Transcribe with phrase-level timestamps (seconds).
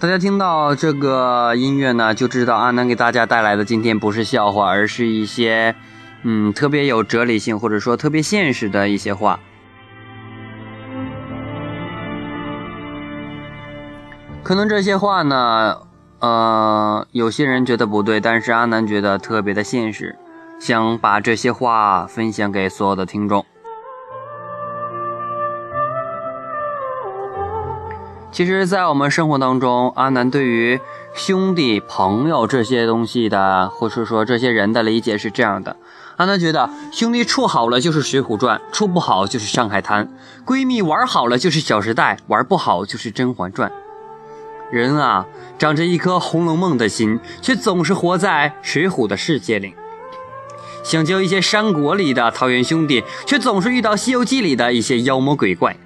[0.00, 5.74] 大家听到这个音乐呢，就知道阿南给大家带来的今天不是笑话，而是一些，
[6.22, 9.38] 嗯，特别有哲理性或者说特别现实的一些话。
[14.42, 15.76] 可能这些话呢，
[16.20, 20.16] 呃，有些人觉得不对，但是阿南觉得特别的现实，
[20.58, 23.44] 想把这些话分享给所有的听众。
[28.32, 30.80] 其实，在我们生活当中，阿南对于
[31.14, 35.76] 兄弟、朋友这些东西的，或者说这些人的理解是这样的：
[36.16, 40.06] 阿南觉得，兄弟处好了就是《水浒传》，处不好就是《上海滩》；
[40.46, 43.68] 闺蜜玩好了就是《小时代》，玩不好就是《甄嬛传》。
[44.70, 45.26] 人啊，
[45.58, 49.74] 长着一颗《红楼梦》的心，却总是活在《水浒》的世界里；
[50.84, 55.76] 想交一些山国里的桃园兄弟，却总是遇到《西游记》里的一些妖魔鬼怪。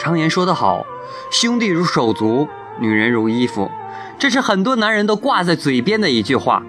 [0.00, 0.86] 常言说得好，
[1.30, 2.48] 兄弟如手足，
[2.78, 3.70] 女人如衣服，
[4.18, 6.62] 这是很多男人都挂在嘴边的一句话，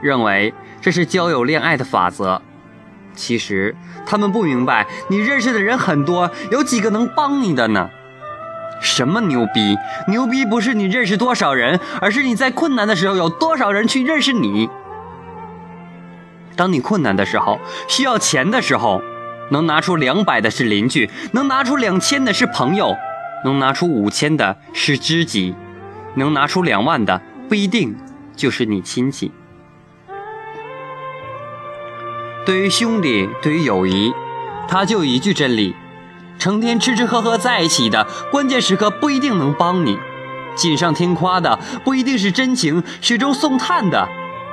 [0.00, 2.40] 认为这是交友恋爱的法则。
[3.14, 7.90] 其实他们不明白，你认识的人很多，有几个能帮你的呢？
[8.80, 9.76] 什么牛逼？
[10.08, 14.70] 牛逼不是你认识多少人，而是你在困难的时候有多少人去认识你。
[16.56, 19.02] 当你困难的时候，需要钱的时候。
[19.52, 22.96] 能拿出两百的是邻居，能拿出两千的是朋友，
[23.44, 25.54] 能拿出五千的是知己，
[26.14, 27.94] 能拿出两万的不一定
[28.34, 29.30] 就是你亲戚。
[32.46, 34.10] 对于兄弟，对于友谊，
[34.66, 35.76] 他就一句真理：
[36.38, 39.98] 成天吃吃喝喝在一起的，关键时刻不一定能帮你；
[40.56, 44.08] 锦上添花的不一定是真情，雪中送炭的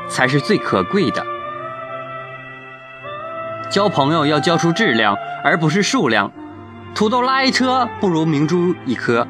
[0.09, 1.25] 才是最可贵的。
[3.69, 6.31] 交朋友要交出质量，而不是数量。
[6.95, 9.27] 土豆拉一车不如明珠一颗，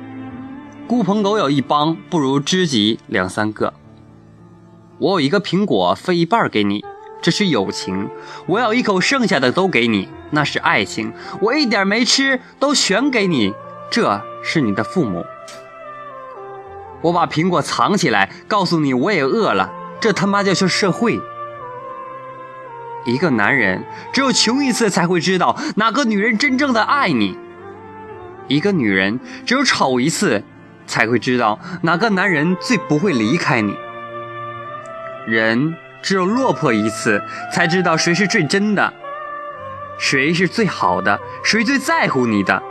[0.87, 3.73] 孤朋狗友一帮不如知己两三个。
[4.97, 6.85] 我有一个苹果分一半给你，
[7.21, 8.07] 这是友情；
[8.47, 11.11] 我有一口剩下的都给你，那是爱情；
[11.41, 13.53] 我一点没吃都全给你，
[13.91, 15.25] 这是你的父母。
[17.01, 19.69] 我把苹果藏起来，告诉你我也饿了，
[19.99, 21.19] 这他妈就是社会。
[23.05, 27.37] 一个男人只有穷一次才会知道哪个女人真正的爱你；
[28.47, 30.43] 一个女人只有丑一次
[30.85, 33.75] 才会知道哪个男人最不会离开你。
[35.25, 37.21] 人只有落魄一次
[37.53, 38.93] 才知道谁是最真的，
[39.97, 42.61] 谁是最好的，谁最在乎你的。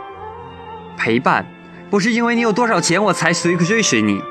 [0.97, 1.45] 陪伴
[1.89, 4.21] 不是因为你有多少钱我才随追随你，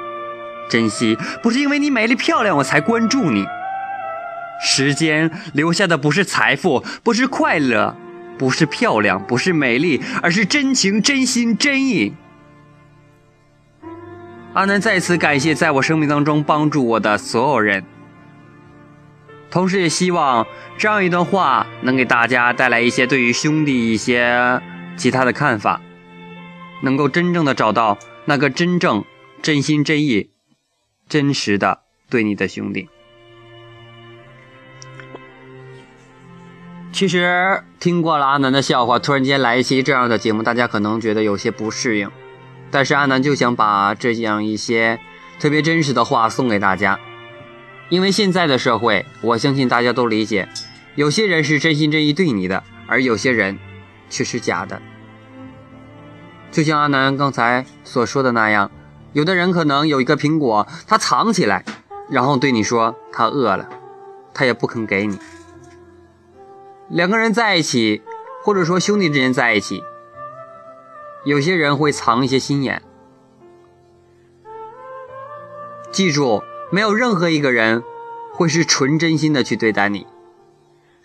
[0.71, 3.45] 珍惜不是因为你美丽漂亮我才关注你。
[4.61, 7.97] 时间留下的不是财富，不是快乐，
[8.37, 12.15] 不是漂亮，不是美丽，而是真情、真心、真意。
[14.55, 17.85] 阿南再次感谢在我生命当中帮助我的所有人，
[19.51, 24.61] 同时也希望这样一段话能给大家带来一些对于兄弟一些
[24.97, 25.81] 其他的看法，
[26.83, 29.05] 能够真正的找到那个真正
[29.41, 30.31] 真心真意、
[31.09, 32.89] 真实的对你的兄弟。
[36.99, 42.11] 其实听过了阿南的笑话，突然间来一期这样的节目，大家可能觉得有些不适应。
[42.73, 44.99] 但是阿南就想把这样一些
[45.39, 46.99] 特别真实的话送给大家，
[47.89, 50.49] 因为现在的社会，我相信大家都理解，
[50.97, 53.61] 有些人是真心真意对你的，而有些人
[54.11, 54.83] 却是假的。
[56.51, 58.73] 就像阿南刚才所说的那样，
[59.13, 61.65] 有的人可能有一个苹果，他藏起来，
[62.11, 63.69] 然后对你说他饿了，
[64.35, 65.17] 他也不肯给你。
[66.89, 68.03] 两个人在一起，
[68.43, 69.85] 或者说兄弟之间在一起，
[71.25, 72.83] 有些人会藏一些心眼。
[75.91, 77.85] 记住，没有任何一个人
[78.33, 80.07] 会是纯真心的去对待你，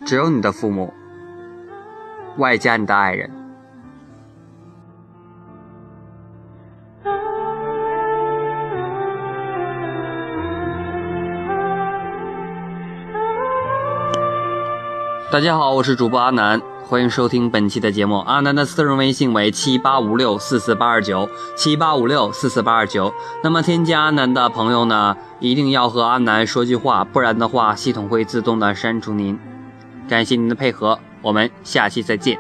[0.06, 0.94] 只有你的父母，
[2.38, 3.43] 外加你的爱人。
[15.34, 18.20] 大家好，我是主播阿南，欢迎收听本期的节目。
[18.20, 23.12] 阿南的私人微信为七八五六四四八二九七八五六四四八二九。
[23.44, 29.40] 那么添加阿南的朋友呢，一定要和阿南说句话，不然的话，系统会自动的删除您。
[30.08, 32.38] 感谢您的配合，我们下期再见。